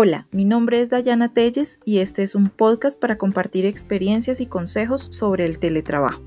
Hola, 0.00 0.28
mi 0.30 0.44
nombre 0.44 0.80
es 0.80 0.90
Dayana 0.90 1.34
Telles 1.34 1.80
y 1.84 1.98
este 1.98 2.22
es 2.22 2.36
un 2.36 2.50
podcast 2.50 3.00
para 3.00 3.18
compartir 3.18 3.66
experiencias 3.66 4.40
y 4.40 4.46
consejos 4.46 5.08
sobre 5.10 5.44
el 5.44 5.58
teletrabajo. 5.58 6.22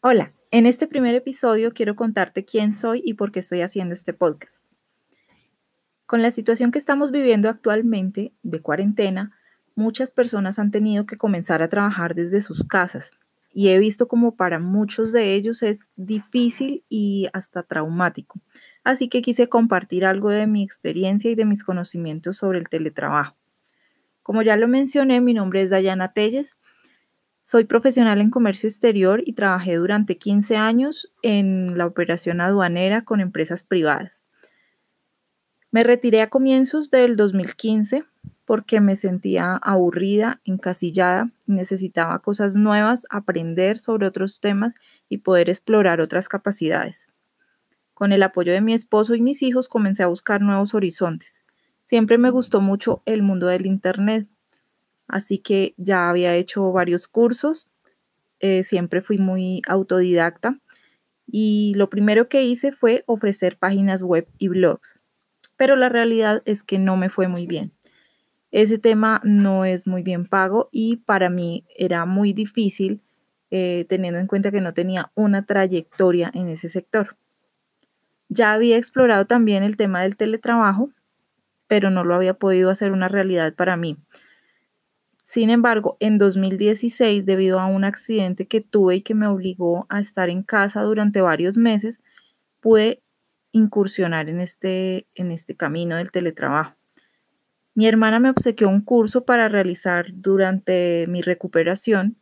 Hola, 0.00 0.32
en 0.50 0.66
este 0.66 0.88
primer 0.88 1.14
episodio 1.14 1.72
quiero 1.72 1.94
contarte 1.94 2.44
quién 2.44 2.72
soy 2.72 3.02
y 3.04 3.14
por 3.14 3.30
qué 3.30 3.38
estoy 3.38 3.60
haciendo 3.60 3.94
este 3.94 4.12
podcast. 4.12 4.64
Con 6.06 6.22
la 6.22 6.32
situación 6.32 6.72
que 6.72 6.80
estamos 6.80 7.12
viviendo 7.12 7.48
actualmente 7.48 8.34
de 8.42 8.60
cuarentena, 8.60 9.30
muchas 9.76 10.10
personas 10.10 10.58
han 10.58 10.72
tenido 10.72 11.06
que 11.06 11.16
comenzar 11.16 11.62
a 11.62 11.68
trabajar 11.68 12.16
desde 12.16 12.40
sus 12.40 12.64
casas 12.64 13.12
y 13.52 13.68
he 13.68 13.78
visto 13.78 14.08
como 14.08 14.36
para 14.36 14.58
muchos 14.58 15.12
de 15.12 15.34
ellos 15.34 15.62
es 15.62 15.90
difícil 15.96 16.84
y 16.88 17.28
hasta 17.32 17.62
traumático. 17.62 18.40
Así 18.84 19.08
que 19.08 19.22
quise 19.22 19.48
compartir 19.48 20.04
algo 20.04 20.30
de 20.30 20.46
mi 20.46 20.62
experiencia 20.62 21.30
y 21.30 21.34
de 21.34 21.44
mis 21.44 21.62
conocimientos 21.62 22.38
sobre 22.38 22.58
el 22.58 22.68
teletrabajo. 22.68 23.36
Como 24.22 24.42
ya 24.42 24.56
lo 24.56 24.68
mencioné, 24.68 25.20
mi 25.20 25.34
nombre 25.34 25.62
es 25.62 25.70
Dayana 25.70 26.12
Telles. 26.12 26.58
Soy 27.42 27.64
profesional 27.64 28.20
en 28.20 28.30
comercio 28.30 28.68
exterior 28.68 29.22
y 29.26 29.32
trabajé 29.32 29.74
durante 29.74 30.16
15 30.16 30.56
años 30.56 31.12
en 31.22 31.76
la 31.76 31.86
operación 31.86 32.40
aduanera 32.40 33.02
con 33.02 33.20
empresas 33.20 33.64
privadas. 33.64 34.24
Me 35.72 35.82
retiré 35.82 36.22
a 36.22 36.30
comienzos 36.30 36.90
del 36.90 37.16
2015 37.16 38.04
porque 38.52 38.82
me 38.82 38.96
sentía 38.96 39.56
aburrida, 39.62 40.42
encasillada, 40.44 41.30
necesitaba 41.46 42.18
cosas 42.18 42.54
nuevas, 42.54 43.06
aprender 43.08 43.78
sobre 43.78 44.06
otros 44.06 44.40
temas 44.40 44.74
y 45.08 45.16
poder 45.16 45.48
explorar 45.48 46.02
otras 46.02 46.28
capacidades. 46.28 47.08
Con 47.94 48.12
el 48.12 48.22
apoyo 48.22 48.52
de 48.52 48.60
mi 48.60 48.74
esposo 48.74 49.14
y 49.14 49.22
mis 49.22 49.40
hijos 49.40 49.70
comencé 49.70 50.02
a 50.02 50.08
buscar 50.08 50.42
nuevos 50.42 50.74
horizontes. 50.74 51.46
Siempre 51.80 52.18
me 52.18 52.28
gustó 52.28 52.60
mucho 52.60 53.00
el 53.06 53.22
mundo 53.22 53.46
del 53.46 53.64
Internet, 53.64 54.28
así 55.08 55.38
que 55.38 55.72
ya 55.78 56.10
había 56.10 56.34
hecho 56.34 56.70
varios 56.72 57.08
cursos, 57.08 57.70
eh, 58.40 58.64
siempre 58.64 59.00
fui 59.00 59.16
muy 59.16 59.62
autodidacta 59.66 60.58
y 61.26 61.72
lo 61.76 61.88
primero 61.88 62.28
que 62.28 62.42
hice 62.42 62.70
fue 62.70 63.02
ofrecer 63.06 63.56
páginas 63.56 64.02
web 64.02 64.28
y 64.36 64.48
blogs, 64.48 65.00
pero 65.56 65.74
la 65.74 65.88
realidad 65.88 66.42
es 66.44 66.62
que 66.62 66.78
no 66.78 66.98
me 66.98 67.08
fue 67.08 67.28
muy 67.28 67.46
bien. 67.46 67.72
Ese 68.52 68.78
tema 68.78 69.20
no 69.24 69.64
es 69.64 69.86
muy 69.86 70.02
bien 70.02 70.26
pago 70.26 70.68
y 70.70 70.98
para 70.98 71.30
mí 71.30 71.64
era 71.74 72.04
muy 72.04 72.34
difícil 72.34 73.00
eh, 73.50 73.86
teniendo 73.88 74.20
en 74.20 74.26
cuenta 74.26 74.50
que 74.50 74.60
no 74.60 74.74
tenía 74.74 75.10
una 75.14 75.46
trayectoria 75.46 76.30
en 76.34 76.48
ese 76.48 76.68
sector. 76.68 77.16
Ya 78.28 78.52
había 78.52 78.76
explorado 78.76 79.26
también 79.26 79.62
el 79.62 79.76
tema 79.76 80.02
del 80.02 80.16
teletrabajo, 80.16 80.90
pero 81.66 81.90
no 81.90 82.04
lo 82.04 82.14
había 82.14 82.34
podido 82.34 82.68
hacer 82.68 82.92
una 82.92 83.08
realidad 83.08 83.54
para 83.54 83.76
mí. 83.78 83.96
Sin 85.22 85.48
embargo, 85.48 85.96
en 86.00 86.18
2016, 86.18 87.24
debido 87.24 87.58
a 87.58 87.66
un 87.66 87.84
accidente 87.84 88.46
que 88.46 88.60
tuve 88.60 88.96
y 88.96 89.02
que 89.02 89.14
me 89.14 89.28
obligó 89.28 89.86
a 89.88 90.00
estar 90.00 90.28
en 90.28 90.42
casa 90.42 90.82
durante 90.82 91.22
varios 91.22 91.56
meses, 91.56 92.02
pude 92.60 93.02
incursionar 93.52 94.28
en 94.28 94.40
este, 94.40 95.06
en 95.14 95.30
este 95.30 95.54
camino 95.54 95.96
del 95.96 96.10
teletrabajo. 96.10 96.74
Mi 97.74 97.86
hermana 97.86 98.20
me 98.20 98.30
obsequió 98.30 98.68
un 98.68 98.82
curso 98.82 99.24
para 99.24 99.48
realizar 99.48 100.06
durante 100.12 101.06
mi 101.08 101.22
recuperación 101.22 102.16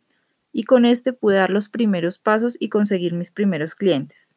y 0.52 0.64
con 0.64 0.84
este 0.84 1.12
pude 1.12 1.36
dar 1.36 1.50
los 1.50 1.68
primeros 1.68 2.18
pasos 2.18 2.56
y 2.60 2.68
conseguir 2.68 3.14
mis 3.14 3.30
primeros 3.30 3.74
clientes. 3.74 4.34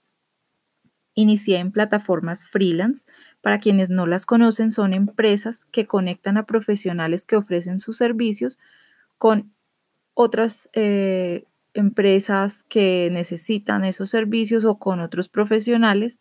Inicié 1.16 1.60
en 1.60 1.72
plataformas 1.72 2.48
freelance. 2.48 3.06
Para 3.42 3.60
quienes 3.60 3.92
no 3.92 4.08
las 4.08 4.26
conocen, 4.26 4.72
son 4.72 4.94
empresas 4.94 5.66
que 5.66 5.86
conectan 5.86 6.38
a 6.38 6.46
profesionales 6.46 7.26
que 7.26 7.36
ofrecen 7.36 7.78
sus 7.78 7.98
servicios 7.98 8.58
con 9.20 9.54
otras 10.16 10.70
eh, 10.74 11.46
empresas 11.74 12.64
que 12.64 13.10
necesitan 13.12 13.86
esos 13.86 14.10
servicios 14.10 14.66
o 14.66 14.80
con 14.80 15.00
otros 15.00 15.30
profesionales 15.30 16.20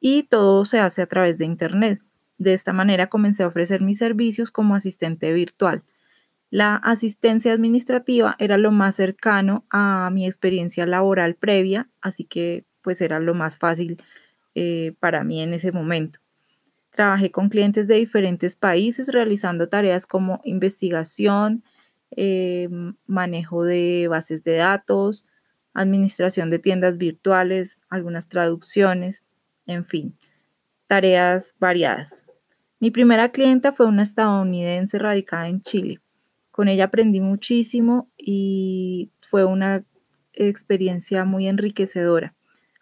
y 0.00 0.24
todo 0.24 0.64
se 0.64 0.80
hace 0.80 1.02
a 1.02 1.06
través 1.06 1.38
de 1.38 1.44
Internet. 1.44 2.00
De 2.38 2.54
esta 2.54 2.72
manera 2.72 3.08
comencé 3.08 3.42
a 3.42 3.46
ofrecer 3.46 3.80
mis 3.80 3.98
servicios 3.98 4.50
como 4.50 4.74
asistente 4.74 5.32
virtual. 5.32 5.82
La 6.50 6.74
asistencia 6.76 7.52
administrativa 7.52 8.36
era 8.38 8.58
lo 8.58 8.72
más 8.72 8.96
cercano 8.96 9.64
a 9.70 10.10
mi 10.12 10.26
experiencia 10.26 10.86
laboral 10.86 11.34
previa, 11.34 11.88
así 12.02 12.24
que 12.24 12.66
pues 12.82 13.00
era 13.00 13.20
lo 13.20 13.34
más 13.34 13.56
fácil 13.56 14.02
eh, 14.54 14.94
para 15.00 15.24
mí 15.24 15.40
en 15.40 15.54
ese 15.54 15.72
momento. 15.72 16.18
Trabajé 16.90 17.30
con 17.30 17.48
clientes 17.48 17.88
de 17.88 17.94
diferentes 17.94 18.54
países 18.54 19.08
realizando 19.12 19.70
tareas 19.70 20.06
como 20.06 20.42
investigación, 20.44 21.64
eh, 22.10 22.68
manejo 23.06 23.64
de 23.64 24.08
bases 24.10 24.44
de 24.44 24.56
datos, 24.56 25.26
administración 25.72 26.50
de 26.50 26.58
tiendas 26.58 26.98
virtuales, 26.98 27.84
algunas 27.88 28.28
traducciones, 28.28 29.24
en 29.64 29.86
fin, 29.86 30.14
tareas 30.92 31.56
variadas. 31.58 32.26
Mi 32.78 32.90
primera 32.90 33.30
clienta 33.32 33.72
fue 33.72 33.86
una 33.86 34.02
estadounidense 34.02 34.98
radicada 34.98 35.48
en 35.48 35.62
Chile. 35.62 36.00
Con 36.50 36.68
ella 36.68 36.84
aprendí 36.84 37.18
muchísimo 37.18 38.10
y 38.18 39.10
fue 39.22 39.46
una 39.46 39.86
experiencia 40.34 41.24
muy 41.24 41.46
enriquecedora. 41.46 42.34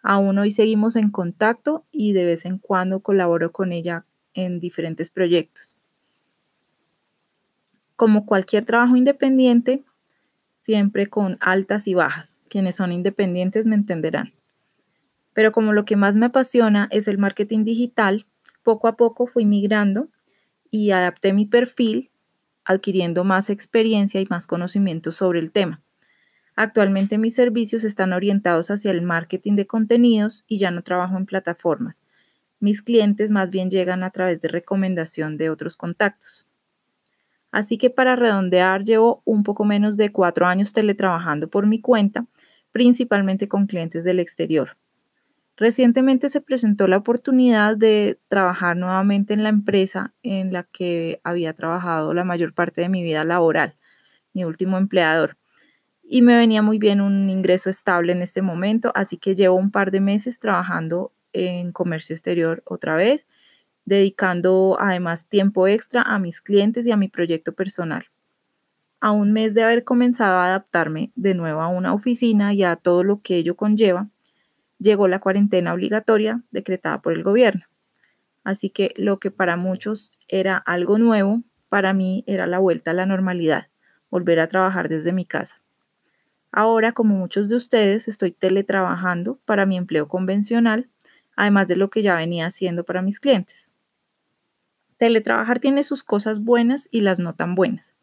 Aún 0.03 0.39
hoy 0.39 0.51
seguimos 0.51 0.97
en 0.97 1.09
contacto 1.09 1.85
y 1.89 2.11
de 2.11 2.25
vez 2.25 2.43
en 2.43 2.57
cuando 2.57 2.99
colaboro 2.99 3.53
con 3.53 3.71
ella 3.71 4.05
en 4.33 4.59
diferentes 4.59 5.09
proyectos. 5.09 5.79
Como 7.95 8.25
cualquier 8.25 8.65
trabajo 8.65 8.97
independiente, 8.97 9.85
siempre 10.57 11.07
con 11.07 11.37
altas 11.39 11.87
y 11.87 11.93
bajas. 11.93 12.41
Quienes 12.49 12.75
son 12.75 12.91
independientes 12.91 13.65
me 13.65 13.75
entenderán. 13.75 14.33
Pero 15.33 15.51
como 15.51 15.73
lo 15.73 15.85
que 15.85 15.95
más 15.95 16.15
me 16.15 16.27
apasiona 16.27 16.87
es 16.91 17.07
el 17.07 17.17
marketing 17.17 17.63
digital, 17.63 18.25
poco 18.63 18.87
a 18.87 18.95
poco 18.97 19.27
fui 19.27 19.45
migrando 19.45 20.09
y 20.69 20.91
adapté 20.91 21.33
mi 21.33 21.45
perfil, 21.45 22.11
adquiriendo 22.65 23.23
más 23.23 23.49
experiencia 23.49 24.21
y 24.21 24.27
más 24.29 24.47
conocimiento 24.47 25.11
sobre 25.11 25.39
el 25.39 25.51
tema. 25.51 25.81
Actualmente 26.55 27.17
mis 27.17 27.35
servicios 27.35 27.83
están 27.83 28.13
orientados 28.13 28.71
hacia 28.71 28.91
el 28.91 29.01
marketing 29.01 29.55
de 29.55 29.67
contenidos 29.67 30.43
y 30.47 30.57
ya 30.57 30.71
no 30.71 30.83
trabajo 30.83 31.17
en 31.17 31.25
plataformas. 31.25 32.03
Mis 32.59 32.81
clientes 32.81 33.31
más 33.31 33.49
bien 33.49 33.71
llegan 33.71 34.03
a 34.03 34.11
través 34.11 34.41
de 34.41 34.47
recomendación 34.47 35.37
de 35.37 35.49
otros 35.49 35.77
contactos. 35.77 36.45
Así 37.51 37.77
que 37.77 37.89
para 37.89 38.15
redondear, 38.15 38.83
llevo 38.83 39.21
un 39.25 39.43
poco 39.43 39.65
menos 39.65 39.97
de 39.97 40.11
cuatro 40.11 40.45
años 40.45 40.71
teletrabajando 40.71 41.49
por 41.49 41.67
mi 41.67 41.81
cuenta, 41.81 42.25
principalmente 42.71 43.47
con 43.47 43.65
clientes 43.65 44.03
del 44.03 44.19
exterior. 44.19 44.77
Recientemente 45.61 46.29
se 46.29 46.41
presentó 46.41 46.87
la 46.87 46.97
oportunidad 46.97 47.77
de 47.77 48.17
trabajar 48.29 48.75
nuevamente 48.75 49.35
en 49.35 49.43
la 49.43 49.49
empresa 49.49 50.11
en 50.23 50.51
la 50.51 50.63
que 50.63 51.21
había 51.23 51.53
trabajado 51.53 52.15
la 52.15 52.23
mayor 52.23 52.55
parte 52.55 52.81
de 52.81 52.89
mi 52.89 53.03
vida 53.03 53.23
laboral, 53.25 53.75
mi 54.33 54.43
último 54.43 54.79
empleador. 54.79 55.37
Y 56.01 56.23
me 56.23 56.35
venía 56.35 56.63
muy 56.63 56.79
bien 56.79 56.99
un 56.99 57.29
ingreso 57.29 57.69
estable 57.69 58.11
en 58.11 58.23
este 58.23 58.41
momento, 58.41 58.91
así 58.95 59.17
que 59.17 59.35
llevo 59.35 59.55
un 59.55 59.69
par 59.69 59.91
de 59.91 59.99
meses 59.99 60.39
trabajando 60.39 61.11
en 61.31 61.71
comercio 61.71 62.15
exterior 62.15 62.63
otra 62.65 62.95
vez, 62.95 63.27
dedicando 63.85 64.77
además 64.79 65.27
tiempo 65.27 65.67
extra 65.67 66.01
a 66.01 66.17
mis 66.17 66.41
clientes 66.41 66.87
y 66.87 66.91
a 66.91 66.97
mi 66.97 67.07
proyecto 67.07 67.53
personal. 67.53 68.05
A 68.99 69.11
un 69.11 69.31
mes 69.31 69.53
de 69.53 69.61
haber 69.61 69.83
comenzado 69.83 70.39
a 70.39 70.47
adaptarme 70.47 71.11
de 71.13 71.35
nuevo 71.35 71.61
a 71.61 71.67
una 71.67 71.93
oficina 71.93 72.51
y 72.51 72.63
a 72.63 72.77
todo 72.77 73.03
lo 73.03 73.21
que 73.21 73.35
ello 73.35 73.55
conlleva, 73.55 74.09
llegó 74.81 75.07
la 75.07 75.19
cuarentena 75.19 75.73
obligatoria 75.73 76.41
decretada 76.51 77.01
por 77.01 77.13
el 77.13 77.23
gobierno. 77.23 77.65
Así 78.43 78.69
que 78.71 78.93
lo 78.97 79.19
que 79.19 79.29
para 79.29 79.55
muchos 79.55 80.11
era 80.27 80.57
algo 80.57 80.97
nuevo, 80.97 81.43
para 81.69 81.93
mí 81.93 82.23
era 82.25 82.47
la 82.47 82.57
vuelta 82.57 82.91
a 82.91 82.95
la 82.95 83.05
normalidad, 83.05 83.67
volver 84.09 84.39
a 84.39 84.47
trabajar 84.47 84.89
desde 84.89 85.13
mi 85.13 85.25
casa. 85.25 85.61
Ahora, 86.51 86.91
como 86.91 87.15
muchos 87.15 87.47
de 87.47 87.55
ustedes, 87.55 88.07
estoy 88.07 88.31
teletrabajando 88.31 89.39
para 89.45 89.65
mi 89.65 89.77
empleo 89.77 90.07
convencional, 90.07 90.89
además 91.35 91.67
de 91.67 91.77
lo 91.77 91.89
que 91.89 92.01
ya 92.01 92.15
venía 92.15 92.47
haciendo 92.47 92.83
para 92.83 93.01
mis 93.01 93.19
clientes. 93.19 93.69
Teletrabajar 94.97 95.59
tiene 95.59 95.83
sus 95.83 96.03
cosas 96.03 96.43
buenas 96.43 96.89
y 96.91 97.01
las 97.01 97.19
no 97.19 97.35
tan 97.35 97.55
buenas. 97.55 97.95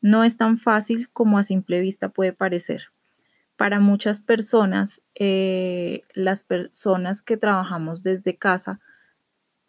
No 0.00 0.24
es 0.24 0.36
tan 0.36 0.58
fácil 0.58 1.08
como 1.12 1.38
a 1.38 1.42
simple 1.42 1.80
vista 1.80 2.08
puede 2.08 2.32
parecer 2.32 2.93
para 3.56 3.80
muchas 3.80 4.20
personas, 4.20 5.00
eh, 5.14 6.02
las 6.12 6.42
personas 6.42 7.22
que 7.22 7.36
trabajamos 7.36 8.02
desde 8.02 8.36
casa, 8.36 8.80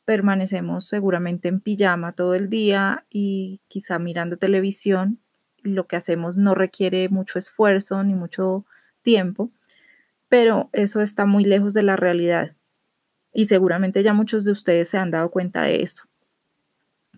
permanecemos 0.05 0.87
seguramente 0.87 1.47
en 1.47 1.59
pijama 1.59 2.13
todo 2.13 2.35
el 2.35 2.49
día 2.49 3.05
y 3.09 3.61
quizá 3.67 3.99
mirando 3.99 4.37
televisión. 4.37 5.19
Lo 5.63 5.87
que 5.87 5.95
hacemos 5.95 6.37
no 6.37 6.53
requiere 6.53 7.09
mucho 7.09 7.39
esfuerzo 7.39 8.03
ni 8.03 8.13
mucho 8.13 8.65
tiempo, 9.01 9.51
pero 10.29 10.69
eso 10.73 11.01
está 11.01 11.25
muy 11.25 11.43
lejos 11.43 11.73
de 11.73 11.83
la 11.83 11.95
realidad. 11.95 12.55
Y 13.33 13.45
seguramente 13.45 14.03
ya 14.03 14.13
muchos 14.13 14.45
de 14.45 14.51
ustedes 14.51 14.89
se 14.89 14.97
han 14.97 15.11
dado 15.11 15.29
cuenta 15.29 15.63
de 15.63 15.81
eso. 15.81 16.03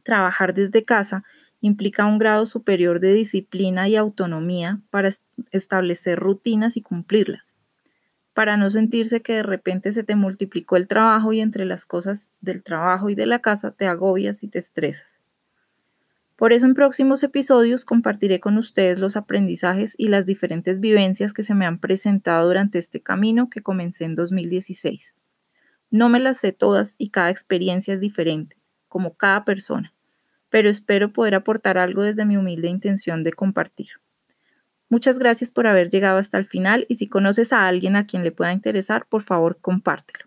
Trabajar 0.03 0.53
desde 0.53 0.83
casa 0.83 1.23
implica 1.61 2.05
un 2.05 2.19
grado 2.19 2.45
superior 2.45 2.99
de 2.99 3.13
disciplina 3.13 3.87
y 3.87 3.95
autonomía 3.95 4.81
para 4.89 5.09
establecer 5.51 6.19
rutinas 6.19 6.77
y 6.77 6.81
cumplirlas, 6.81 7.57
para 8.33 8.57
no 8.57 8.69
sentirse 8.69 9.21
que 9.21 9.33
de 9.33 9.43
repente 9.43 9.91
se 9.93 10.03
te 10.03 10.15
multiplicó 10.15 10.75
el 10.75 10.87
trabajo 10.87 11.33
y 11.33 11.39
entre 11.39 11.65
las 11.65 11.85
cosas 11.85 12.33
del 12.41 12.63
trabajo 12.63 13.09
y 13.09 13.15
de 13.15 13.25
la 13.25 13.39
casa 13.39 13.71
te 13.71 13.87
agobias 13.87 14.43
y 14.43 14.47
te 14.47 14.59
estresas. 14.59 15.23
Por 16.35 16.53
eso 16.53 16.67
en 16.67 16.75
próximos 16.75 17.23
episodios 17.23 17.83
compartiré 17.83 18.39
con 18.39 18.59
ustedes 18.59 18.99
los 18.99 19.17
aprendizajes 19.17 19.95
y 19.97 20.09
las 20.09 20.27
diferentes 20.27 20.79
vivencias 20.79 21.33
que 21.33 21.41
se 21.41 21.55
me 21.55 21.65
han 21.65 21.79
presentado 21.79 22.45
durante 22.45 22.77
este 22.77 23.01
camino 23.01 23.49
que 23.49 23.63
comencé 23.63 24.05
en 24.05 24.13
2016. 24.13 25.17
No 25.89 26.09
me 26.09 26.19
las 26.19 26.37
sé 26.37 26.51
todas 26.51 26.93
y 26.99 27.09
cada 27.09 27.31
experiencia 27.31 27.95
es 27.95 28.01
diferente, 28.01 28.55
como 28.87 29.15
cada 29.15 29.45
persona 29.45 29.96
pero 30.49 30.69
espero 30.69 31.11
poder 31.11 31.35
aportar 31.35 31.77
algo 31.77 32.03
desde 32.03 32.25
mi 32.25 32.37
humilde 32.37 32.67
intención 32.69 33.23
de 33.23 33.33
compartir. 33.33 33.89
Muchas 34.89 35.19
gracias 35.19 35.51
por 35.51 35.67
haber 35.67 35.89
llegado 35.89 36.17
hasta 36.17 36.37
el 36.37 36.45
final 36.45 36.85
y 36.87 36.95
si 36.95 37.07
conoces 37.07 37.51
a 37.51 37.67
alguien 37.67 37.95
a 37.95 38.05
quien 38.05 38.23
le 38.23 38.31
pueda 38.31 38.53
interesar, 38.53 39.05
por 39.09 39.21
favor 39.23 39.59
compártelo. 39.59 40.26